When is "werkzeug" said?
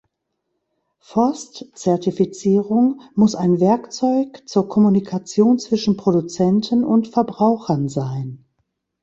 3.59-4.41